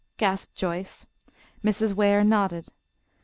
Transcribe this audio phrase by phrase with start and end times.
[0.17, 1.05] gasped Joyce.
[1.63, 1.93] Mrs.
[1.93, 2.69] Ware nodded.